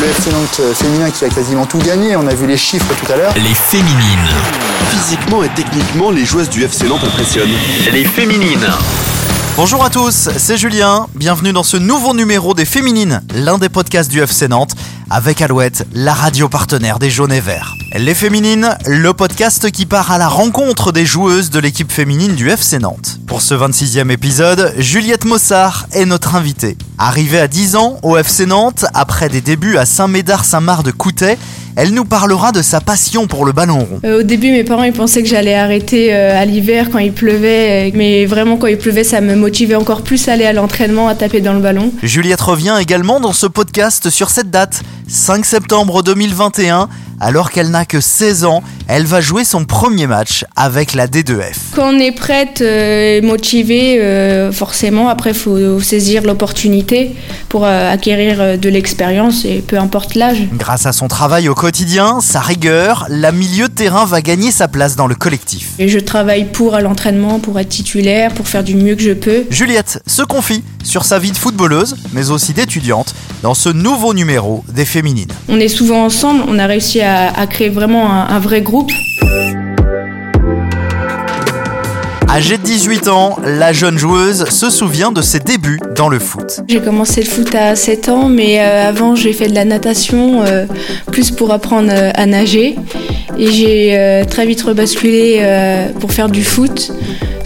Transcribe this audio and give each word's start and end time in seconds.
le 0.00 0.06
FC 0.06 0.30
Nantes 0.32 0.60
féminin 0.74 1.10
qui 1.10 1.24
a 1.24 1.28
quasiment 1.28 1.66
tout 1.66 1.78
gagné. 1.78 2.16
On 2.16 2.26
a 2.26 2.34
vu 2.34 2.46
les 2.46 2.56
chiffres 2.56 2.94
tout 2.94 3.12
à 3.12 3.16
l'heure. 3.16 3.34
Les 3.34 3.54
féminines. 3.54 4.28
Physiquement 4.90 5.42
et 5.44 5.48
techniquement, 5.50 6.10
les 6.10 6.24
joueuses 6.24 6.48
du 6.48 6.64
FC 6.64 6.86
Nantes 6.86 7.04
impressionnent. 7.04 7.50
Les 7.92 8.04
féminines. 8.04 8.66
Bonjour 9.62 9.84
à 9.84 9.90
tous, 9.90 10.30
c'est 10.38 10.56
Julien. 10.56 11.06
Bienvenue 11.14 11.52
dans 11.52 11.62
ce 11.62 11.76
nouveau 11.76 12.14
numéro 12.14 12.54
des 12.54 12.64
Féminines, 12.64 13.20
l'un 13.34 13.58
des 13.58 13.68
podcasts 13.68 14.10
du 14.10 14.22
FC 14.22 14.48
Nantes, 14.48 14.74
avec 15.10 15.42
Alouette, 15.42 15.86
la 15.92 16.14
radio 16.14 16.48
partenaire 16.48 16.98
des 16.98 17.10
Jaunes 17.10 17.30
et 17.30 17.42
Verts. 17.42 17.74
Les 17.94 18.14
Féminines, 18.14 18.74
le 18.86 19.12
podcast 19.12 19.70
qui 19.70 19.84
part 19.84 20.12
à 20.12 20.16
la 20.16 20.28
rencontre 20.28 20.92
des 20.92 21.04
joueuses 21.04 21.50
de 21.50 21.58
l'équipe 21.58 21.92
féminine 21.92 22.36
du 22.36 22.48
FC 22.48 22.78
Nantes. 22.78 23.18
Pour 23.26 23.42
ce 23.42 23.52
26e 23.52 24.10
épisode, 24.10 24.72
Juliette 24.78 25.26
Mossard 25.26 25.86
est 25.92 26.06
notre 26.06 26.36
invitée. 26.36 26.78
Arrivée 26.96 27.40
à 27.40 27.46
10 27.46 27.76
ans 27.76 27.98
au 28.02 28.16
FC 28.16 28.46
Nantes, 28.46 28.86
après 28.94 29.28
des 29.28 29.42
débuts 29.42 29.76
à 29.76 29.84
Saint-Médard-Saint-Marc 29.84 30.84
de 30.84 30.90
Coutet, 30.90 31.36
elle 31.80 31.94
nous 31.94 32.04
parlera 32.04 32.52
de 32.52 32.60
sa 32.60 32.82
passion 32.82 33.26
pour 33.26 33.46
le 33.46 33.52
ballon 33.52 33.78
rond. 33.78 34.00
Euh, 34.04 34.20
au 34.20 34.22
début, 34.22 34.50
mes 34.50 34.64
parents 34.64 34.82
ils 34.82 34.92
pensaient 34.92 35.22
que 35.22 35.28
j'allais 35.30 35.54
arrêter 35.54 36.12
euh, 36.12 36.38
à 36.38 36.44
l'hiver 36.44 36.90
quand 36.92 36.98
il 36.98 37.10
pleuvait, 37.10 37.90
mais 37.94 38.26
vraiment 38.26 38.58
quand 38.58 38.66
il 38.66 38.76
pleuvait, 38.76 39.02
ça 39.02 39.22
me 39.22 39.34
motivait 39.34 39.76
encore 39.76 40.02
plus 40.02 40.28
à 40.28 40.34
aller 40.34 40.44
à 40.44 40.52
l'entraînement, 40.52 41.08
à 41.08 41.14
taper 41.14 41.40
dans 41.40 41.54
le 41.54 41.60
ballon. 41.60 41.90
Juliette 42.02 42.42
revient 42.42 42.76
également 42.78 43.18
dans 43.18 43.32
ce 43.32 43.46
podcast 43.46 44.10
sur 44.10 44.28
cette 44.28 44.50
date, 44.50 44.82
5 45.08 45.46
septembre 45.46 46.02
2021. 46.02 46.90
Alors 47.22 47.50
qu'elle 47.50 47.70
n'a 47.70 47.84
que 47.84 48.00
16 48.00 48.44
ans, 48.46 48.62
elle 48.88 49.04
va 49.04 49.20
jouer 49.20 49.44
son 49.44 49.66
premier 49.66 50.06
match 50.06 50.46
avec 50.56 50.94
la 50.94 51.06
D2F. 51.06 51.54
Quand 51.76 51.94
on 51.94 51.98
est 51.98 52.12
prête 52.12 52.62
euh, 52.62 53.18
et 53.18 53.20
motivée, 53.20 54.00
euh, 54.00 54.50
forcément, 54.52 55.08
après, 55.10 55.30
il 55.30 55.36
faut 55.36 55.80
saisir 55.80 56.22
l'opportunité 56.22 57.14
pour 57.50 57.66
euh, 57.66 57.92
acquérir 57.92 58.58
de 58.58 58.68
l'expérience 58.70 59.44
et 59.44 59.62
peu 59.64 59.78
importe 59.78 60.14
l'âge. 60.14 60.48
Grâce 60.54 60.86
à 60.86 60.92
son 60.92 61.08
travail 61.08 61.50
au 61.50 61.54
quotidien, 61.54 62.20
sa 62.22 62.40
rigueur, 62.40 63.06
la 63.10 63.32
milieu 63.32 63.68
de 63.68 63.74
terrain 63.74 64.06
va 64.06 64.22
gagner 64.22 64.50
sa 64.50 64.66
place 64.66 64.96
dans 64.96 65.06
le 65.06 65.14
collectif. 65.14 65.72
Et 65.78 65.88
je 65.88 65.98
travaille 65.98 66.46
pour 66.46 66.74
à 66.74 66.80
l'entraînement, 66.80 67.38
pour 67.38 67.60
être 67.60 67.68
titulaire, 67.68 68.32
pour 68.32 68.48
faire 68.48 68.64
du 68.64 68.74
mieux 68.74 68.94
que 68.94 69.02
je 69.02 69.12
peux. 69.12 69.44
Juliette 69.50 70.02
se 70.06 70.22
confie 70.22 70.64
sur 70.82 71.04
sa 71.04 71.18
vie 71.18 71.32
de 71.32 71.36
footballeuse, 71.36 71.96
mais 72.12 72.30
aussi 72.30 72.54
d'étudiante, 72.54 73.14
dans 73.42 73.54
ce 73.54 73.68
nouveau 73.68 74.14
numéro 74.14 74.64
des 74.72 74.84
Féminines. 74.84 75.30
On 75.48 75.60
est 75.60 75.68
souvent 75.68 76.04
ensemble, 76.04 76.42
on 76.48 76.58
a 76.58 76.66
réussi 76.66 77.00
à, 77.00 77.09
créer 77.48 77.68
vraiment 77.68 78.10
un, 78.10 78.28
un 78.28 78.38
vrai 78.38 78.62
groupe. 78.62 78.90
Âgée 82.32 82.58
de 82.58 82.62
18 82.62 83.08
ans, 83.08 83.36
la 83.44 83.72
jeune 83.72 83.98
joueuse 83.98 84.48
se 84.50 84.70
souvient 84.70 85.10
de 85.10 85.20
ses 85.20 85.40
débuts 85.40 85.80
dans 85.96 86.08
le 86.08 86.20
foot. 86.20 86.60
J'ai 86.68 86.80
commencé 86.80 87.22
le 87.22 87.26
foot 87.28 87.52
à 87.56 87.74
7 87.74 88.08
ans, 88.08 88.28
mais 88.28 88.60
euh, 88.60 88.88
avant 88.88 89.16
j'ai 89.16 89.32
fait 89.32 89.48
de 89.48 89.54
la 89.56 89.64
natation, 89.64 90.44
euh, 90.44 90.66
plus 91.10 91.32
pour 91.32 91.52
apprendre 91.52 91.90
euh, 91.92 92.12
à 92.14 92.26
nager. 92.26 92.76
Et 93.36 93.50
j'ai 93.50 94.24
très 94.30 94.46
vite 94.46 94.62
rebasculé 94.62 95.42
pour 95.98 96.12
faire 96.12 96.28
du 96.28 96.44
foot. 96.44 96.92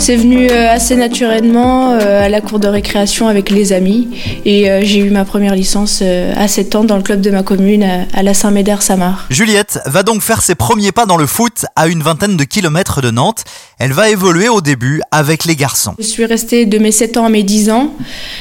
C'est 0.07 0.17
venu 0.17 0.51
euh, 0.51 0.71
assez 0.71 0.97
naturellement 0.97 1.93
euh, 1.93 2.27
à 2.27 2.29
la 2.29 2.43
cour 2.43 2.59
de 2.59 2.69
récréation 2.69 3.27
avec 3.27 3.49
les 3.49 3.73
amis 3.73 4.11
et 4.45 4.71
euh, 4.71 4.81
j'ai 4.83 4.99
eu 4.99 5.09
ma 5.09 5.25
première 5.25 5.55
licence 5.55 6.03
à 6.03 6.47
7 6.47 6.75
ans 6.75 6.85
dans 6.85 6.99
le 6.99 7.03
club 7.03 7.23
de 7.23 7.31
ma 7.31 7.43
commune 7.43 7.83
à 8.13 8.23
la 8.23 8.35
Saint-Médard-Samar. 8.35 9.25
Juliette 9.31 9.79
va 9.87 10.03
donc 10.03 10.21
faire 10.21 10.43
ses 10.43 10.57
premiers 10.57 10.93
pas 10.93 11.07
dans 11.07 11.17
le 11.17 11.25
foot 11.25 11.65
à 11.75 11.89
une 11.89 12.03
vingtaine 12.03 12.37
de 12.37 12.45
kilomètres 12.45 13.01
de 13.01 13.11
Nantes. 13.11 13.45
Elle 13.79 13.93
va 13.93 14.11
évoluer 14.11 14.51
au 14.51 14.61
début 14.61 15.01
avec 15.11 15.47
les 15.47 15.57
garçons. 15.57 15.95
Je 15.99 16.05
suis 16.05 16.27
restée 16.27 16.67
de 16.67 16.77
mes 16.77 16.93
7 16.93 17.17
ans 17.17 17.25
à 17.25 17.31
mes 17.31 17.43
10 17.43 17.71
ans. 17.71 17.95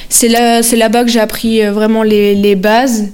C'est 0.10 0.28
là, 0.28 0.64
c'est 0.64 0.76
là-bas 0.76 1.06
que 1.06 1.12
j'ai 1.12 1.22
appris 1.22 1.66
vraiment 1.68 2.04
les, 2.04 2.36
les 2.36 2.56
bases. 2.56 3.06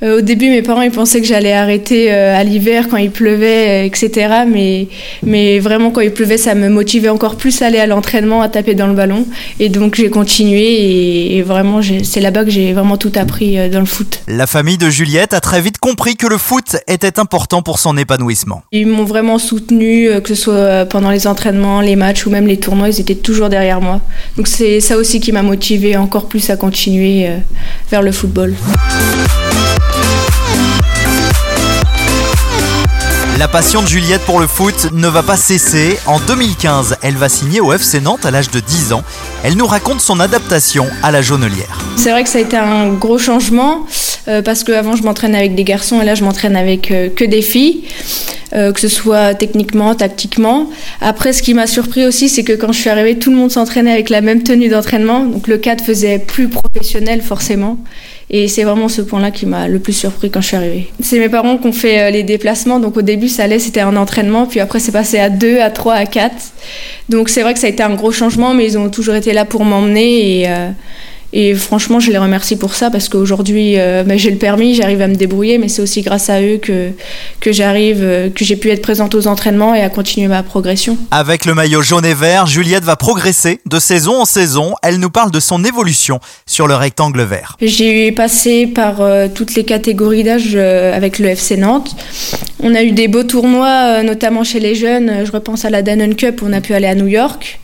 au 0.00 0.20
début, 0.20 0.48
mes 0.48 0.62
parents 0.62 0.82
ils 0.82 0.92
pensaient 0.92 1.20
que 1.20 1.26
j'allais 1.26 1.52
arrêter 1.52 2.12
à 2.12 2.44
l'hiver 2.44 2.86
quand 2.88 2.98
il 2.98 3.10
pleuvait, 3.10 3.84
etc. 3.84 4.44
Mais, 4.48 4.86
mais 5.24 5.58
vraiment 5.58 5.90
quand 5.90 6.02
il 6.02 6.12
pleuvait, 6.12 6.38
ça 6.38 6.54
me 6.54 6.68
motivait 6.68 7.08
encore 7.08 7.34
plus 7.34 7.60
à 7.62 7.66
aller 7.66 7.80
à 7.80 7.86
l'entraînement 7.86 7.95
à 7.96 8.48
taper 8.48 8.74
dans 8.74 8.86
le 8.86 8.94
ballon. 8.94 9.26
Et 9.60 9.68
donc 9.68 9.94
j'ai 9.94 10.10
continué 10.10 11.36
et, 11.36 11.42
vraiment 11.42 11.80
c'est 12.02 12.20
là-bas 12.20 12.44
que 12.44 12.50
j'ai 12.50 12.72
vraiment 12.72 12.96
tout 12.96 13.12
appris 13.14 13.58
euh, 13.58 13.68
dans 13.68 13.80
le 13.80 13.86
foot. 13.86 14.20
La 14.26 14.46
famille 14.46 14.78
de 14.78 14.90
Juliette 14.90 15.34
a 15.34 15.40
très 15.40 15.60
vite 15.60 15.78
compris 15.78 16.16
que 16.16 16.26
le 16.26 16.38
foot 16.38 16.76
était 16.88 17.18
important 17.18 17.62
pour 17.62 17.78
son 17.78 17.96
épanouissement. 17.96 18.62
Ils 18.72 18.86
m'ont 18.86 19.04
vraiment 19.04 19.38
soutenu, 19.38 20.08
euh, 20.08 20.20
que 20.20 20.28
ce 20.28 20.34
soit 20.34 20.54
euh, 20.54 20.84
pendant 20.84 21.10
les 21.10 21.26
entraînements, 21.26 21.80
les 21.80 21.96
matchs 21.96 22.26
ou 22.26 22.30
même 22.30 22.46
les 22.46 22.58
tournois, 22.58 22.88
ils 22.88 23.00
étaient 23.00 23.14
toujours 23.14 23.48
derrière 23.48 23.80
moi. 23.80 24.00
Donc 24.36 24.48
c'est 24.48 24.80
ça 24.80 24.96
aussi 24.96 25.20
qui 25.20 25.32
m'a 25.32 25.42
motivé 25.42 25.96
encore 25.96 26.26
plus 26.26 26.50
à 26.50 26.56
continuer 26.56 27.28
vers 27.90 28.02
le 28.02 28.12
football. 28.12 28.54
La 33.38 33.48
passion 33.48 33.82
de 33.82 33.86
Juliette 33.86 34.22
pour 34.22 34.40
le 34.40 34.46
foot 34.46 34.88
ne 34.92 35.08
va 35.08 35.22
pas 35.22 35.36
cesser. 35.36 35.98
En 36.06 36.20
2015, 36.20 36.96
elle 37.02 37.16
va 37.16 37.28
signer 37.28 37.60
au 37.60 37.70
FC 37.70 38.00
Nantes 38.00 38.24
à 38.24 38.30
l'âge 38.30 38.50
de 38.50 38.60
10 38.60 38.94
ans. 38.94 39.04
Elle 39.42 39.56
nous 39.58 39.66
raconte 39.66 40.00
son 40.00 40.20
adaptation 40.20 40.86
à 41.02 41.10
la 41.10 41.20
jaunelière. 41.20 41.78
C'est 41.96 42.10
vrai 42.12 42.24
que 42.24 42.30
ça 42.30 42.38
a 42.38 42.40
été 42.40 42.56
un 42.56 42.88
gros 42.94 43.18
changement 43.18 43.84
euh, 44.28 44.42
parce 44.42 44.64
qu'avant 44.64 44.96
je 44.96 45.02
m'entraînais 45.02 45.38
avec 45.38 45.54
des 45.54 45.64
garçons 45.64 46.00
et 46.02 46.04
là 46.04 46.14
je 46.14 46.24
m'entraîne 46.24 46.56
avec 46.56 46.90
euh, 46.90 47.08
que 47.08 47.24
des 47.24 47.42
filles. 47.42 47.84
Euh, 48.54 48.72
que 48.72 48.78
ce 48.78 48.88
soit 48.88 49.34
techniquement, 49.34 49.96
tactiquement. 49.96 50.70
Après, 51.00 51.32
ce 51.32 51.42
qui 51.42 51.52
m'a 51.52 51.66
surpris 51.66 52.06
aussi, 52.06 52.28
c'est 52.28 52.44
que 52.44 52.52
quand 52.52 52.70
je 52.70 52.78
suis 52.78 52.88
arrivée, 52.88 53.18
tout 53.18 53.30
le 53.30 53.36
monde 53.36 53.50
s'entraînait 53.50 53.90
avec 53.90 54.08
la 54.08 54.20
même 54.20 54.44
tenue 54.44 54.68
d'entraînement. 54.68 55.24
Donc 55.24 55.48
le 55.48 55.58
cadre 55.58 55.84
faisait 55.84 56.20
plus 56.20 56.48
professionnel 56.48 57.22
forcément. 57.22 57.76
Et 58.30 58.46
c'est 58.46 58.62
vraiment 58.62 58.88
ce 58.88 59.02
point-là 59.02 59.32
qui 59.32 59.46
m'a 59.46 59.66
le 59.66 59.80
plus 59.80 59.92
surpris 59.92 60.30
quand 60.30 60.40
je 60.40 60.46
suis 60.46 60.56
arrivée. 60.56 60.86
C'est 61.00 61.18
mes 61.18 61.28
parents 61.28 61.58
qui 61.58 61.66
ont 61.66 61.72
fait 61.72 62.10
les 62.12 62.22
déplacements. 62.22 62.78
Donc 62.78 62.96
au 62.96 63.02
début, 63.02 63.28
ça 63.28 63.44
allait, 63.44 63.58
c'était 63.58 63.80
un 63.80 63.96
entraînement. 63.96 64.46
Puis 64.46 64.60
après, 64.60 64.78
c'est 64.78 64.92
passé 64.92 65.18
à 65.18 65.28
2, 65.28 65.58
à 65.58 65.70
3, 65.70 65.94
à 65.94 66.06
4. 66.06 66.34
Donc 67.08 67.28
c'est 67.28 67.42
vrai 67.42 67.52
que 67.52 67.58
ça 67.58 67.66
a 67.66 67.70
été 67.70 67.82
un 67.82 67.94
gros 67.94 68.12
changement, 68.12 68.54
mais 68.54 68.64
ils 68.64 68.78
ont 68.78 68.88
toujours 68.90 69.16
été 69.16 69.32
là 69.32 69.44
pour 69.44 69.64
m'emmener. 69.64 70.48
Et 71.32 71.54
franchement, 71.54 72.00
je 72.00 72.10
les 72.10 72.18
remercie 72.18 72.56
pour 72.56 72.74
ça 72.74 72.90
parce 72.90 73.08
qu'aujourd'hui, 73.08 73.78
euh, 73.78 74.04
ben, 74.04 74.18
j'ai 74.18 74.30
le 74.30 74.38
permis, 74.38 74.74
j'arrive 74.74 75.02
à 75.02 75.08
me 75.08 75.16
débrouiller, 75.16 75.58
mais 75.58 75.68
c'est 75.68 75.82
aussi 75.82 76.02
grâce 76.02 76.30
à 76.30 76.40
eux 76.40 76.58
que, 76.58 76.90
que 77.40 77.52
j'arrive, 77.52 77.98
euh, 78.00 78.30
que 78.30 78.44
j'ai 78.44 78.56
pu 78.56 78.70
être 78.70 78.82
présente 78.82 79.14
aux 79.14 79.26
entraînements 79.26 79.74
et 79.74 79.82
à 79.82 79.88
continuer 79.88 80.28
ma 80.28 80.42
progression. 80.42 80.96
Avec 81.10 81.44
le 81.44 81.54
maillot 81.54 81.82
jaune 81.82 82.04
et 82.04 82.14
vert, 82.14 82.46
Juliette 82.46 82.84
va 82.84 82.96
progresser 82.96 83.60
de 83.66 83.78
saison 83.78 84.20
en 84.20 84.24
saison. 84.24 84.74
Elle 84.82 84.98
nous 84.98 85.10
parle 85.10 85.30
de 85.30 85.40
son 85.40 85.64
évolution 85.64 86.20
sur 86.46 86.68
le 86.68 86.74
rectangle 86.74 87.22
vert. 87.22 87.56
J'ai 87.60 88.12
passé 88.12 88.66
par 88.66 89.00
euh, 89.00 89.26
toutes 89.32 89.54
les 89.56 89.64
catégories 89.64 90.22
d'âge 90.22 90.54
avec 90.56 91.18
le 91.18 91.28
FC 91.28 91.56
Nantes. 91.56 91.96
On 92.62 92.74
a 92.74 92.82
eu 92.82 92.92
des 92.92 93.08
beaux 93.08 93.24
tournois, 93.24 94.02
notamment 94.02 94.44
chez 94.44 94.60
les 94.60 94.74
jeunes. 94.74 95.24
Je 95.26 95.32
repense 95.32 95.64
à 95.64 95.70
la 95.70 95.82
Danone 95.82 96.14
Cup, 96.14 96.40
on 96.44 96.52
a 96.52 96.60
pu 96.60 96.72
aller 96.72 96.86
à 96.86 96.94
New 96.94 97.08
York. 97.08 97.58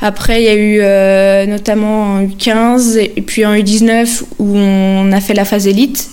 Après, 0.00 0.42
il 0.42 0.44
y 0.44 0.48
a 0.48 0.54
eu 0.54 0.78
euh, 0.82 1.46
notamment 1.46 2.16
un 2.16 2.24
U15 2.24 2.98
et 2.98 3.22
puis 3.22 3.44
un 3.44 3.56
U19 3.56 4.24
où 4.38 4.56
on 4.56 5.10
a 5.10 5.20
fait 5.20 5.32
la 5.32 5.44
phase 5.44 5.66
élite. 5.66 6.10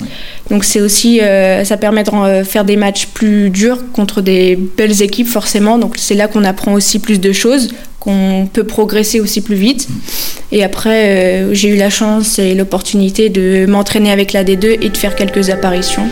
Donc 0.50 0.64
c'est 0.64 0.80
aussi, 0.80 1.20
euh, 1.20 1.66
ça 1.66 1.76
permet 1.76 2.04
de 2.04 2.10
euh, 2.12 2.44
faire 2.46 2.64
des 2.64 2.78
matchs 2.78 3.08
plus 3.08 3.50
durs 3.50 3.80
contre 3.92 4.22
des 4.22 4.56
belles 4.56 5.02
équipes 5.02 5.28
forcément. 5.28 5.78
Donc 5.78 5.96
c'est 5.98 6.16
là 6.16 6.28
qu'on 6.28 6.46
apprend 6.46 6.74
aussi 6.74 7.00
plus 7.00 7.20
de 7.20 7.34
choses, 7.34 7.74
qu'on 8.00 8.48
peut 8.52 8.64
progresser 8.64 9.20
aussi 9.20 9.42
plus 9.42 9.56
vite. 9.56 9.90
Et 10.54 10.64
après, 10.64 11.54
j'ai 11.54 11.70
eu 11.70 11.76
la 11.76 11.90
chance 11.90 12.40
et 12.40 12.56
l'opportunité 12.56 13.30
de 13.30 13.66
m'entraîner 13.66 14.12
avec 14.12 14.32
la 14.32 14.46
D2 14.46 14.78
et 14.82 14.90
de 14.90 14.98
faire 14.98 15.16
quelques 15.16 15.50
apparitions. 15.50 16.10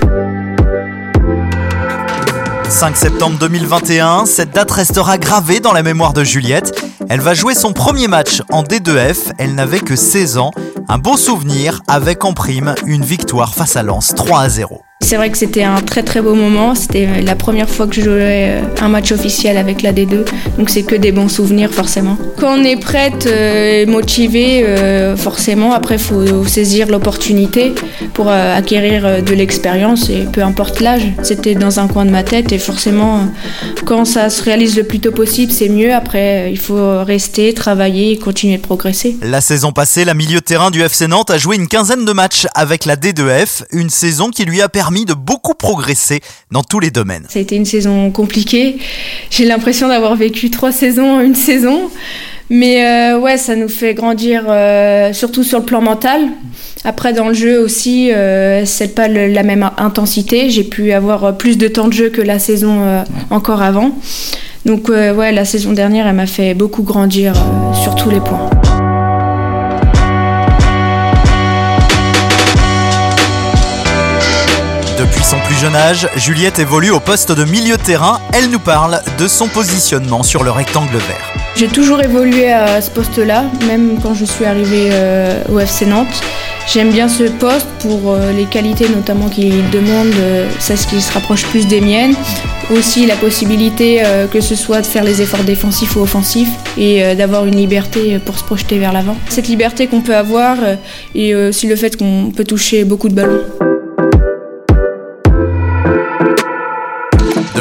5 2.67 2.95
septembre 2.95 3.37
2021, 3.37 4.25
cette 4.25 4.51
date 4.51 4.71
restera 4.71 5.17
gravée 5.17 5.59
dans 5.59 5.73
la 5.73 5.83
mémoire 5.83 6.13
de 6.13 6.23
Juliette. 6.23 6.90
Elle 7.13 7.19
va 7.19 7.33
jouer 7.33 7.55
son 7.55 7.73
premier 7.73 8.07
match 8.07 8.41
en 8.51 8.63
D2F, 8.63 9.33
elle 9.37 9.53
n'avait 9.53 9.81
que 9.81 9.97
16 9.97 10.37
ans. 10.37 10.51
Un 10.87 10.97
beau 10.97 11.17
souvenir 11.17 11.81
avec 11.89 12.23
en 12.23 12.31
prime 12.31 12.73
une 12.85 13.03
victoire 13.03 13.53
face 13.53 13.75
à 13.75 13.83
Lens 13.83 14.15
3 14.15 14.39
à 14.39 14.47
0. 14.47 14.81
C'est 15.03 15.17
vrai 15.17 15.29
que 15.29 15.37
c'était 15.37 15.63
un 15.63 15.81
très 15.81 16.03
très 16.03 16.21
beau 16.21 16.35
moment. 16.35 16.75
C'était 16.75 17.21
la 17.23 17.35
première 17.35 17.69
fois 17.69 17.87
que 17.87 17.95
je 17.95 18.01
jouais 18.01 18.49
euh, 18.49 18.61
un 18.81 18.87
match 18.87 19.11
officiel 19.11 19.57
avec 19.57 19.81
la 19.81 19.91
D2. 19.91 20.25
Donc 20.57 20.69
c'est 20.69 20.83
que 20.83 20.95
des 20.95 21.11
bons 21.11 21.27
souvenirs 21.27 21.71
forcément. 21.71 22.17
Quand 22.37 22.57
on 22.57 22.63
est 22.63 22.77
prête 22.77 23.25
euh, 23.27 23.81
et 23.81 23.85
motivée, 23.85 24.63
euh, 24.63 25.17
forcément, 25.17 25.73
après 25.73 25.95
il 25.95 26.01
faut 26.01 26.45
saisir 26.45 26.87
l'opportunité 26.87 27.73
pour 28.13 28.29
acquérir 28.29 29.23
de 29.23 29.33
l'expérience 29.33 30.09
et 30.09 30.27
peu 30.31 30.43
importe 30.43 30.79
l'âge. 30.79 31.03
C'était 31.23 31.55
dans 31.55 31.79
un 31.79 31.87
coin 31.87 32.05
de 32.05 32.11
ma 32.11 32.23
tête 32.23 32.51
et 32.51 32.59
forcément 32.59 33.27
quand 33.85 34.05
ça 34.05 34.29
se 34.29 34.43
réalise 34.43 34.77
le 34.77 34.83
plus 34.83 34.99
tôt 34.99 35.11
possible, 35.11 35.51
c'est 35.51 35.69
mieux. 35.69 35.93
Après 35.93 36.51
il 36.51 36.59
faut 36.59 37.03
rester, 37.03 37.53
travailler 37.53 38.11
et 38.11 38.17
continuer 38.17 38.57
de 38.57 38.61
progresser. 38.61 39.17
La 39.23 39.41
saison 39.41 39.71
passée, 39.71 40.05
la 40.05 40.13
milieu 40.13 40.39
de 40.39 40.45
terrain 40.45 40.69
du 40.69 40.81
FC 40.81 41.07
Nantes 41.07 41.31
a 41.31 41.37
joué 41.37 41.55
une 41.55 41.67
quinzaine 41.67 42.05
de 42.05 42.13
matchs 42.13 42.47
avec 42.53 42.85
la 42.85 42.95
D2F, 42.95 43.63
une 43.71 43.89
saison 43.89 44.29
qui 44.29 44.45
lui 44.45 44.61
a 44.61 44.69
permis 44.69 44.90
de 45.05 45.13
beaucoup 45.13 45.53
progresser 45.55 46.19
dans 46.51 46.61
tous 46.63 46.79
les 46.79 46.91
domaines. 46.91 47.25
Ça 47.29 47.39
a 47.39 47.41
été 47.41 47.55
une 47.55 47.65
saison 47.65 48.11
compliquée. 48.11 48.77
J'ai 49.29 49.45
l'impression 49.45 49.87
d'avoir 49.87 50.15
vécu 50.15 50.49
trois 50.51 50.71
saisons 50.71 51.17
en 51.17 51.19
une 51.21 51.35
saison. 51.35 51.89
Mais 52.53 52.85
euh, 52.85 53.17
ouais, 53.17 53.37
ça 53.37 53.55
nous 53.55 53.69
fait 53.69 53.93
grandir, 53.93 54.43
euh, 54.49 55.13
surtout 55.13 55.41
sur 55.43 55.59
le 55.59 55.65
plan 55.65 55.79
mental. 55.81 56.19
Après, 56.83 57.13
dans 57.13 57.29
le 57.29 57.33
jeu 57.33 57.57
aussi, 57.61 58.11
euh, 58.11 58.65
c'est 58.65 58.93
pas 58.93 59.07
le- 59.07 59.27
la 59.27 59.43
même 59.43 59.69
intensité. 59.77 60.49
J'ai 60.49 60.65
pu 60.65 60.91
avoir 60.91 61.37
plus 61.37 61.57
de 61.57 61.69
temps 61.69 61.87
de 61.87 61.93
jeu 61.93 62.09
que 62.09 62.21
la 62.21 62.39
saison 62.39 62.83
euh, 62.83 63.03
encore 63.29 63.61
avant. 63.61 63.91
Donc 64.65 64.89
ouais, 64.89 65.31
la 65.31 65.45
saison 65.45 65.71
dernière, 65.71 66.07
elle 66.07 66.15
m'a 66.15 66.27
fait 66.27 66.53
beaucoup 66.53 66.83
grandir 66.83 67.33
sur 67.83 67.95
tous 67.95 68.09
les 68.09 68.19
points. 68.19 68.49
Son 75.31 75.39
plus 75.39 75.55
jeune 75.55 75.77
âge, 75.77 76.09
Juliette 76.17 76.59
évolue 76.59 76.91
au 76.91 76.99
poste 76.99 77.31
de 77.31 77.45
milieu 77.45 77.77
de 77.77 77.81
terrain. 77.81 78.19
Elle 78.33 78.49
nous 78.49 78.59
parle 78.59 78.99
de 79.17 79.29
son 79.29 79.47
positionnement 79.47 80.23
sur 80.23 80.43
le 80.43 80.51
rectangle 80.51 80.97
vert. 80.97 81.33
J'ai 81.55 81.69
toujours 81.69 82.01
évolué 82.01 82.51
à 82.51 82.81
ce 82.81 82.91
poste-là, 82.91 83.45
même 83.65 83.97
quand 84.03 84.13
je 84.13 84.25
suis 84.25 84.43
arrivée 84.43 84.89
euh, 84.91 85.41
au 85.49 85.57
FC 85.57 85.85
Nantes. 85.85 86.21
J'aime 86.67 86.91
bien 86.91 87.07
ce 87.07 87.23
poste 87.23 87.67
pour 87.79 88.11
euh, 88.11 88.33
les 88.33 88.43
qualités 88.43 88.89
notamment 88.89 89.29
qu'il 89.29 89.69
demande, 89.69 90.13
euh, 90.19 90.49
c'est 90.59 90.75
ce 90.75 90.85
qui 90.85 90.99
se 90.99 91.13
rapproche 91.13 91.45
plus 91.45 91.65
des 91.65 91.79
miennes. 91.79 92.15
Aussi 92.69 93.05
la 93.05 93.15
possibilité 93.15 94.03
que 94.31 94.39
ce 94.39 94.55
soit 94.55 94.79
de 94.79 94.85
faire 94.85 95.03
les 95.03 95.21
efforts 95.21 95.43
défensifs 95.43 95.95
ou 95.97 96.01
offensifs 96.01 96.51
et 96.77 97.15
d'avoir 97.15 97.45
une 97.45 97.57
liberté 97.57 98.17
pour 98.25 98.37
se 98.37 98.45
projeter 98.45 98.79
vers 98.79 98.93
l'avant. 98.93 99.17
Cette 99.27 99.49
liberté 99.49 99.87
qu'on 99.87 99.99
peut 99.99 100.15
avoir 100.15 100.55
et 101.13 101.35
aussi 101.35 101.67
le 101.67 101.75
fait 101.75 101.97
qu'on 101.97 102.31
peut 102.33 102.45
toucher 102.45 102.85
beaucoup 102.85 103.09
de 103.09 103.13
ballons. 103.13 103.41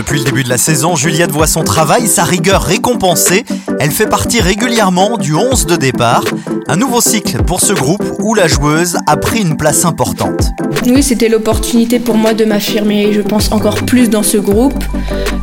Depuis 0.01 0.21
le 0.21 0.25
début 0.25 0.45
de 0.45 0.49
la 0.49 0.57
saison, 0.57 0.97
Juliette 0.97 1.31
voit 1.31 1.47
son 1.47 1.63
travail, 1.63 2.09
sa 2.09 2.25
rigueur 2.25 2.63
récompensée. 2.63 3.45
Elle 3.83 3.93
fait 3.93 4.07
partie 4.07 4.43
régulièrement 4.43 5.17
du 5.17 5.35
11 5.35 5.65
de 5.65 5.75
départ. 5.75 6.25
Un 6.69 6.77
nouveau 6.77 7.01
cycle 7.01 7.43
pour 7.45 7.63
ce 7.63 7.73
groupe 7.73 8.05
où 8.19 8.35
la 8.35 8.47
joueuse 8.47 8.99
a 9.07 9.17
pris 9.17 9.41
une 9.41 9.57
place 9.57 9.87
importante. 9.87 10.51
Oui, 10.87 11.03
c'était 11.03 11.31
l'opportunité 11.31 11.99
pour 11.99 12.17
moi 12.17 12.35
de 12.35 12.45
m'affirmer, 12.45 13.15
je 13.15 13.23
pense, 13.23 13.51
encore 13.53 13.83
plus 13.87 14.11
dans 14.11 14.23
ce 14.23 14.37
groupe, 14.37 14.85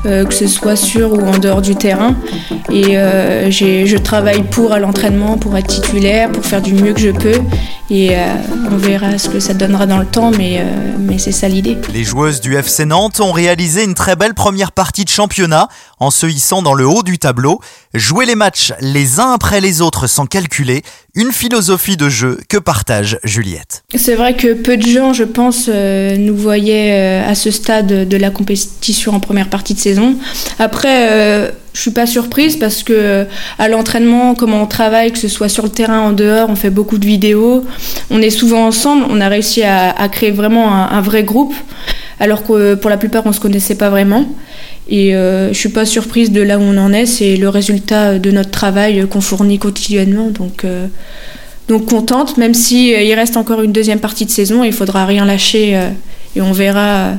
euh, 0.06 0.24
que 0.24 0.36
ce 0.36 0.45
soit 0.45 0.75
sur 0.75 1.13
ou 1.13 1.22
en 1.22 1.39
dehors 1.39 1.63
du 1.63 1.75
terrain. 1.75 2.16
Et 2.72 2.98
euh, 2.98 3.50
je 3.50 3.98
travaille 3.98 4.44
pour 4.44 4.72
à 4.72 4.78
l'entraînement, 4.78 5.38
pour 5.38 5.57
être 5.57 5.68
titulaire, 5.68 6.31
pour 6.31 6.45
faire 6.45 6.62
du 6.62 6.75
mieux 6.75 6.94
que 6.94 7.01
je 7.01 7.12
peux. 7.12 7.42
Et 7.89 8.12
euh, 8.12 8.36
on 8.72 8.78
verra 8.78 9.18
ce 9.18 9.30
que 9.30 9.39
ça 9.39 9.54
donnera 9.56 9.88
dans 9.88 9.98
le 9.98 10.06
temps, 10.06 10.30
mais, 10.30 10.63
mais 11.00 11.18
c'est 11.18 11.31
ça 11.31 11.48
l'idée. 11.48 11.78
Les 11.92 12.04
joueuses 12.04 12.39
du 12.42 12.56
FC 12.56 12.86
Nantes 12.86 13.19
ont 13.19 13.31
réalisé 13.31 13.84
une 13.84 13.95
très 13.95 14.16
belle 14.16 14.34
première 14.36 14.72
partie 14.72 15.06
de 15.06 15.10
championnat 15.10 15.69
en 16.00 16.12
se 16.12 16.28
hissant 16.28 16.62
dans 16.62 16.74
le 16.74 16.88
haut 16.88 17.01
du 17.01 17.18
tableau. 17.18 17.60
Jouer 17.94 18.26
les 18.27 18.35
matchs 18.35 18.74
les 18.81 19.19
uns 19.19 19.31
après 19.31 19.62
les 19.62 19.81
autres 19.81 20.06
sans 20.06 20.25
calculer, 20.25 20.83
une 21.15 21.31
philosophie 21.31 21.97
de 21.97 22.09
jeu 22.09 22.38
que 22.50 22.57
partage 22.57 23.18
Juliette. 23.24 23.83
C'est 23.95 24.15
vrai 24.15 24.35
que 24.35 24.53
peu 24.53 24.77
de 24.77 24.85
gens, 24.85 25.13
je 25.13 25.24
pense, 25.24 25.65
euh, 25.69 26.18
nous 26.18 26.35
voyaient 26.35 26.91
euh, 27.24 27.29
à 27.29 27.33
ce 27.33 27.50
stade 27.50 28.07
de 28.07 28.18
la 28.18 28.29
compétition 28.29 29.13
en 29.13 29.19
première 29.19 29.50
partie 29.50 29.74
de 29.74 29.79
saison. 29.79 30.15
Après, 30.59 31.09
euh, 31.09 31.51
je 31.74 31.81
suis 31.81 31.91
pas 31.91 32.06
surprise 32.06 32.57
parce 32.57 32.83
que 32.83 33.25
à 33.57 33.68
l'entraînement, 33.69 34.35
comment 34.35 34.62
on 34.62 34.68
travaille, 34.68 35.12
que 35.12 35.19
ce 35.19 35.27
soit 35.27 35.50
sur 35.50 35.63
le 35.63 35.69
terrain, 35.69 36.01
en 36.01 36.12
dehors, 36.12 36.50
on 36.50 36.56
fait 36.56 36.69
beaucoup 36.69 36.97
de 36.97 37.06
vidéos. 37.06 37.65
On 38.09 38.21
est 38.21 38.29
souvent 38.29 38.68
ensemble. 38.68 39.06
On 39.09 39.21
a 39.21 39.29
réussi 39.29 39.63
à, 39.63 40.09
créer 40.09 40.31
vraiment 40.31 40.74
un 40.74 41.01
vrai 41.01 41.24
groupe, 41.24 41.53
alors 42.19 42.44
que 42.44 42.54
euh, 42.54 42.75
pour 42.75 42.90
la 42.90 42.98
plupart, 42.98 43.25
on 43.25 43.34
se 43.34 43.40
connaissait 43.40 43.75
pas 43.75 43.90
vraiment. 43.90 44.25
Et 44.90 45.16
euh, 45.16 45.50
je 45.54 45.58
suis 45.58 45.69
pas 45.69 45.86
surprise 45.86 46.31
de 46.31 46.42
là 46.42 46.58
où 46.58 46.62
on 46.62 46.78
en 46.78 46.94
est. 46.94 47.06
C'est 47.06 47.36
le 47.36 47.50
résultat 47.50 48.19
de 48.19 48.31
notre 48.31 48.52
travail 48.52 49.06
qu'on 49.10 49.22
fournit 49.22 49.60
quotidiennement. 49.60 50.30
Donc 50.30 50.64
euh, 50.64 50.88
donc 51.68 51.88
contente, 51.88 52.38
même 52.38 52.54
si 52.54 52.92
il 52.92 53.14
reste 53.14 53.36
encore 53.36 53.62
une 53.62 53.74
deuxième 53.74 54.00
partie 54.00 54.25
de 54.25 54.31
saison, 54.31 54.64
il 54.64 54.72
faudra 54.72 55.06
rien 55.06 55.25
lâcher 55.25 55.78
et 56.34 56.40
on 56.40 56.54
verra 56.54 57.16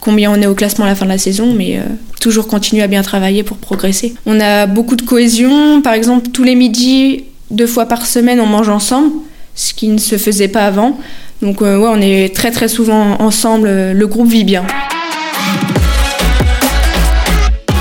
combien 0.00 0.32
on 0.32 0.42
est 0.42 0.48
au 0.48 0.54
classement 0.56 0.84
à 0.84 0.88
la 0.88 0.96
fin 0.96 1.04
de 1.04 1.10
la 1.10 1.18
saison, 1.18 1.54
mais 1.54 1.80
toujours 2.20 2.48
continuer 2.48 2.82
à 2.82 2.88
bien 2.88 3.02
travailler 3.02 3.44
pour 3.44 3.56
progresser. 3.56 4.12
On 4.26 4.40
a 4.40 4.66
beaucoup 4.66 4.96
de 4.96 5.02
cohésion, 5.02 5.80
par 5.80 5.92
exemple 5.92 6.30
tous 6.30 6.42
les 6.42 6.56
midis, 6.56 7.22
deux 7.52 7.68
fois 7.68 7.86
par 7.86 8.04
semaine, 8.04 8.40
on 8.40 8.46
mange 8.46 8.68
ensemble, 8.68 9.12
ce 9.54 9.72
qui 9.74 9.86
ne 9.86 9.98
se 9.98 10.18
faisait 10.18 10.48
pas 10.48 10.66
avant. 10.66 10.98
Donc 11.42 11.62
euh, 11.62 11.76
ouais, 11.76 11.88
on 11.90 12.00
est 12.00 12.34
très 12.34 12.50
très 12.50 12.68
souvent 12.68 13.20
ensemble, 13.20 13.68
euh, 13.68 13.92
le 13.92 14.06
groupe 14.06 14.28
vit 14.28 14.44
bien. 14.44 14.64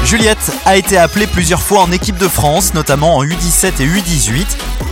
Juliette 0.05 0.51
a 0.65 0.77
été 0.77 0.97
appelée 0.97 1.25
plusieurs 1.27 1.61
fois 1.61 1.81
en 1.81 1.91
équipe 1.91 2.17
de 2.17 2.27
France, 2.27 2.73
notamment 2.73 3.15
en 3.17 3.23
U17 3.23 3.81
et 3.81 3.85
U18. 3.88 4.45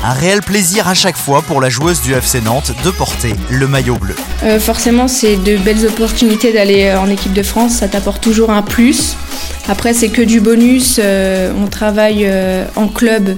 Un 0.04 0.14
réel 0.14 0.42
plaisir 0.42 0.88
à 0.88 0.96
chaque 0.96 1.18
fois 1.18 1.44
pour 1.44 1.62
la 1.62 1.70
joueuse 1.70 2.02
du 2.02 2.14
FC 2.14 2.42
Nantes 2.42 2.72
de 2.84 2.90
porter 2.90 3.36
le 3.52 3.68
maillot 3.68 3.98
bleu. 3.98 4.16
Euh, 4.44 4.60
forcément, 4.60 5.08
c'est 5.08 5.36
de 5.36 5.58
belles 5.58 5.86
opportunités 5.86 6.52
d'aller 6.54 6.92
en 6.96 7.08
équipe 7.08 7.34
de 7.34 7.44
France. 7.44 7.74
Ça 7.74 7.88
t'apporte 7.88 8.24
toujours 8.24 8.50
un 8.50 8.64
plus. 8.64 9.16
Après, 9.68 9.94
c'est 9.94 10.10
que 10.10 10.24
du 10.24 10.40
bonus. 10.40 11.00
euh, 11.04 11.52
on 11.62 11.68
travaille 11.68 12.26
euh, 12.26 12.66
en 12.76 12.88
club. 12.88 13.38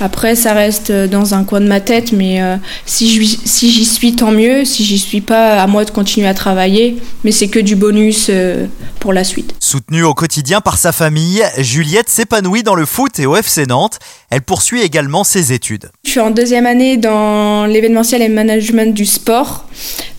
Après, 0.00 0.36
ça 0.36 0.52
reste 0.52 0.90
euh, 0.90 1.06
dans 1.06 1.34
un 1.34 1.44
coin 1.44 1.60
de 1.60 1.66
ma 1.66 1.80
tête, 1.80 2.12
mais 2.12 2.40
euh, 2.42 2.56
si 2.86 3.08
j'y 3.08 3.40
si 3.44 3.70
j'y 3.70 3.84
suis, 3.84 4.14
tant 4.14 4.30
mieux. 4.30 4.64
Si 4.64 4.84
j'y 4.84 4.98
suis 4.98 5.20
pas, 5.20 5.60
à 5.60 5.66
moi 5.66 5.84
de 5.84 5.90
continuer 5.90 6.28
à 6.28 6.34
travailler. 6.34 6.98
Mais 7.24 7.32
c'est 7.32 7.48
que 7.48 7.58
du 7.58 7.76
bonus 7.76 8.28
euh, 8.30 8.66
pour 9.00 9.12
la 9.12 9.24
suite. 9.24 9.54
Soutenue 9.60 10.04
au 10.04 10.14
quotidien 10.14 10.60
par 10.60 10.78
sa 10.78 10.92
famille, 10.92 11.42
Juliette 11.58 12.08
s'épanouit 12.08 12.62
dans 12.62 12.74
le 12.74 12.86
foot 12.86 13.18
et 13.18 13.26
au 13.26 13.36
FC 13.36 13.66
Nantes. 13.66 13.98
Elle 14.30 14.42
poursuit 14.42 14.82
également 14.82 15.24
ses 15.24 15.52
études. 15.52 15.90
Je 16.04 16.10
suis 16.10 16.20
en 16.20 16.30
deuxième 16.30 16.66
année 16.66 16.96
dans 16.96 17.66
l'événementiel 17.66 18.22
et 18.22 18.28
management 18.28 18.94
du 18.94 19.06
sport. 19.06 19.67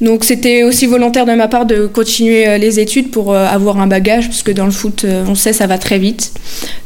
Donc 0.01 0.23
c'était 0.23 0.63
aussi 0.63 0.85
volontaire 0.85 1.25
de 1.25 1.33
ma 1.33 1.47
part 1.47 1.65
de 1.65 1.87
continuer 1.87 2.47
euh, 2.47 2.57
les 2.57 2.79
études 2.79 3.11
pour 3.11 3.33
euh, 3.33 3.45
avoir 3.45 3.79
un 3.79 3.87
bagage, 3.87 4.27
parce 4.27 4.43
que 4.43 4.51
dans 4.51 4.65
le 4.65 4.71
foot, 4.71 5.03
euh, 5.03 5.25
on 5.27 5.35
sait, 5.35 5.53
ça 5.53 5.67
va 5.67 5.77
très 5.77 5.99
vite. 5.99 6.31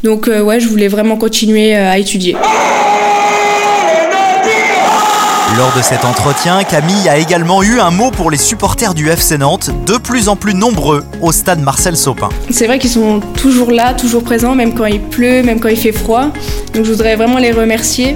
Donc 0.04 0.28
ouais, 0.28 0.60
je 0.60 0.68
voulais 0.68 0.88
vraiment 0.88 1.18
continuer 1.18 1.76
à 1.76 1.98
étudier. 1.98 2.36
Lors 5.56 5.72
de 5.78 5.84
cet 5.84 6.04
entretien, 6.04 6.64
Camille 6.64 7.08
a 7.08 7.18
également 7.18 7.62
eu 7.62 7.80
un 7.80 7.92
mot 7.92 8.10
pour 8.10 8.32
les 8.32 8.38
supporters 8.38 8.96
du 8.96 9.10
FC 9.10 9.38
Nantes, 9.38 9.70
de 9.86 9.98
plus 9.98 10.28
en 10.28 10.36
plus 10.36 10.56
nombreux 10.56 11.04
au 11.22 11.32
stade 11.32 11.60
Marcel 11.60 11.96
Sopin. 11.96 12.30
C'est 12.50 12.66
vrai 12.66 12.80
qu'ils 12.80 12.90
sont 12.90 13.20
toujours 13.38 13.70
là, 13.70 13.94
toujours 13.94 14.24
présents, 14.24 14.56
même 14.56 14.74
quand 14.74 14.86
il 14.86 15.00
pleut, 15.00 15.44
même 15.44 15.60
quand 15.60 15.70
il 15.70 15.78
fait 15.78 15.92
froid. 15.92 16.30
Donc 16.74 16.86
je 16.86 16.92
voudrais 16.92 17.16
vraiment 17.16 17.38
les 17.38 17.52
remercier. 17.52 18.16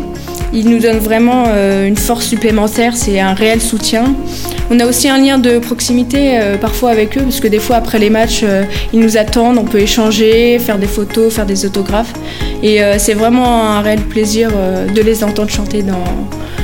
Ils 0.53 0.69
nous 0.69 0.79
donnent 0.79 0.99
vraiment 0.99 1.45
euh, 1.47 1.85
une 1.87 1.97
force 1.97 2.25
supplémentaire, 2.25 2.95
c'est 2.95 3.19
un 3.19 3.33
réel 3.33 3.61
soutien. 3.61 4.15
On 4.69 4.79
a 4.79 4.85
aussi 4.85 5.07
un 5.07 5.17
lien 5.17 5.37
de 5.37 5.59
proximité 5.59 6.39
euh, 6.39 6.57
parfois 6.57 6.91
avec 6.91 7.17
eux, 7.17 7.21
parce 7.21 7.39
que 7.39 7.47
des 7.47 7.59
fois 7.59 7.77
après 7.77 7.99
les 7.99 8.09
matchs, 8.09 8.41
euh, 8.43 8.63
ils 8.93 8.99
nous 8.99 9.17
attendent, 9.17 9.57
on 9.57 9.65
peut 9.65 9.79
échanger, 9.79 10.59
faire 10.59 10.77
des 10.77 10.87
photos, 10.87 11.33
faire 11.33 11.45
des 11.45 11.65
autographes. 11.65 12.13
Et 12.63 12.83
euh, 12.83 12.97
c'est 12.99 13.13
vraiment 13.13 13.63
un 13.71 13.81
réel 13.81 14.01
plaisir 14.01 14.49
euh, 14.53 14.87
de 14.87 15.01
les 15.01 15.23
entendre 15.23 15.49
chanter 15.49 15.83
dans, 15.83 16.03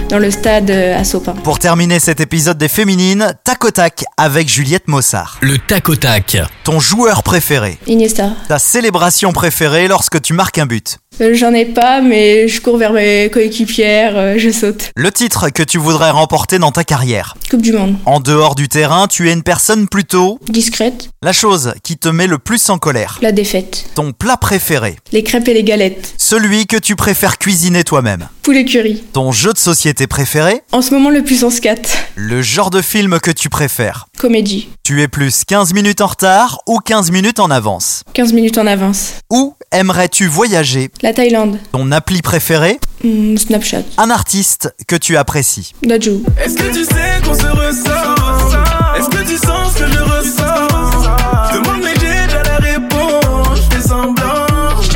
dans 0.09 0.19
le 0.19 0.31
stade 0.31 0.69
à 0.71 1.03
Sopin. 1.03 1.33
Pour 1.43 1.59
terminer 1.59 1.99
cet 1.99 2.19
épisode 2.19 2.57
des 2.57 2.67
Féminines, 2.67 3.33
tac 3.43 3.63
au 3.63 3.71
tac 3.71 4.03
avec 4.17 4.49
Juliette 4.49 4.87
Mossard. 4.87 5.37
Le 5.41 5.57
tac 5.57 5.87
au 5.89 5.95
tac. 5.95 6.37
Ton 6.63 6.79
joueur 6.79 7.23
préféré, 7.23 7.77
Iniesta. 7.87 8.31
ta 8.47 8.59
célébration 8.59 9.31
préférée 9.33 9.87
lorsque 9.87 10.21
tu 10.21 10.33
marques 10.33 10.57
un 10.57 10.65
but. 10.65 10.97
Euh, 11.21 11.33
J'en 11.35 11.53
ai 11.53 11.65
pas, 11.65 12.01
mais 12.01 12.47
je 12.47 12.59
cours 12.61 12.77
vers 12.77 12.91
mes 12.93 13.29
coéquipières, 13.31 14.13
euh, 14.17 14.35
je 14.37 14.49
saute. 14.49 14.91
Le 14.95 15.11
titre 15.11 15.49
que 15.49 15.61
tu 15.63 15.77
voudrais 15.77 16.09
remporter 16.09 16.57
dans 16.59 16.71
ta 16.71 16.83
carrière. 16.83 17.35
Coupe 17.49 17.61
du 17.61 17.71
monde. 17.73 17.95
En 18.05 18.19
dehors 18.19 18.55
du 18.55 18.67
terrain, 18.67 19.07
tu 19.07 19.29
es 19.29 19.33
une 19.33 19.43
personne 19.43 19.87
plutôt... 19.87 20.39
Discrète. 20.49 21.09
La 21.21 21.33
chose 21.33 21.73
qui 21.83 21.97
te 21.97 22.09
met 22.09 22.27
le 22.27 22.39
plus 22.39 22.69
en 22.69 22.77
colère. 22.79 23.19
La 23.21 23.31
défaite. 23.31 23.85
Ton 23.95 24.11
plat 24.11 24.37
préféré. 24.37 24.97
Les 25.11 25.23
crêpes 25.23 25.47
et 25.47 25.53
les 25.53 25.63
galettes. 25.63 26.13
Celui 26.17 26.65
que 26.65 26.77
tu 26.77 26.95
préfères 26.95 27.37
cuisiner 27.37 27.83
toi-même. 27.83 28.27
Poulet 28.41 28.65
curry. 28.65 29.03
Ton 29.13 29.31
jeu 29.31 29.53
de 29.53 29.57
société 29.57 30.07
préféré. 30.07 30.61
En 30.71 30.81
ce 30.81 30.93
moment, 30.93 31.09
le 31.09 31.21
puissance 31.23 31.59
4. 31.59 31.89
Le 32.15 32.41
genre 32.41 32.71
de 32.71 32.81
film 32.81 33.19
que 33.19 33.31
tu 33.31 33.49
préfères. 33.49 34.07
Comédie. 34.17 34.69
Tu 34.83 35.01
es 35.01 35.07
plus 35.07 35.45
15 35.45 35.73
minutes 35.73 36.01
en 36.01 36.07
retard 36.07 36.59
ou 36.67 36.79
15 36.79 37.11
minutes 37.11 37.39
en 37.39 37.49
avance 37.49 38.03
15 38.13 38.33
minutes 38.33 38.57
en 38.57 38.67
avance. 38.67 39.13
Où 39.31 39.55
aimerais-tu 39.71 40.27
voyager? 40.27 40.89
La 41.03 41.13
Thaïlande. 41.13 41.59
Ton 41.73 41.91
appli 41.91 42.21
préféré 42.21 42.79
Hmm, 43.03 43.35
Snapchat. 43.35 43.81
Un 43.97 44.09
artiste 44.09 44.73
que 44.87 44.95
tu 44.95 45.17
apprécies 45.17 45.73
Dajou. 45.83 46.23
Est-ce 46.41 46.55
que 46.55 46.73
tu 46.73 46.85
sais 46.85 47.21
qu'on 47.25 47.33
se 47.33 47.45
ressent 47.45 48.95
Est-ce 48.97 49.09
que 49.09 49.23
tu 49.29 49.35
sens 49.37 49.73
ce 49.73 49.79
que 49.79 49.91
je 49.91 49.99
ressens 49.99 51.53
Demande 51.53 51.81
mais 51.83 51.93
j'ai 51.95 52.25
déjà 52.25 52.41
la 52.43 52.55
réponse 52.55 53.59
Je 53.69 53.75
fais 53.75 53.85
semblant 53.85 54.45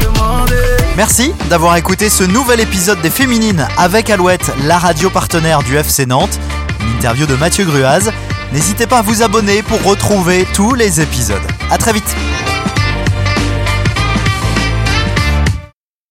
demander 0.02 0.56
Merci 0.96 1.34
d'avoir 1.50 1.76
écouté 1.76 2.10
ce 2.10 2.24
nouvel 2.24 2.62
épisode 2.62 3.02
des 3.02 3.10
Féminines 3.10 3.68
avec 3.78 4.10
Alouette, 4.10 4.50
la 4.64 4.78
radio 4.80 5.10
partenaire 5.10 5.62
du 5.62 5.76
FC 5.76 6.06
Nantes. 6.06 6.40
Une 6.80 6.96
interview 6.96 7.26
de 7.26 7.36
Mathieu 7.36 7.66
Gruaz. 7.66 8.12
N'hésitez 8.54 8.88
pas 8.88 9.00
à 9.00 9.02
vous 9.02 9.24
abonner 9.24 9.62
pour 9.62 9.84
retrouver 9.84 10.48
tous 10.54 10.74
les 10.74 11.02
épisodes. 11.02 11.42
À 11.70 11.78
très 11.78 11.92
vite 11.92 12.16